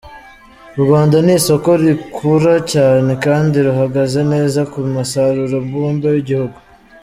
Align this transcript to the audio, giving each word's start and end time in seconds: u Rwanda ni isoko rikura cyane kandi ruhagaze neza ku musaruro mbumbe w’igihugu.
u 0.77 0.77
Rwanda 0.83 1.15
ni 1.25 1.33
isoko 1.39 1.69
rikura 1.81 2.53
cyane 2.73 3.11
kandi 3.25 3.55
ruhagaze 3.67 4.19
neza 4.33 4.59
ku 4.71 4.79
musaruro 4.93 5.55
mbumbe 5.67 6.07
w’igihugu. 6.13 6.57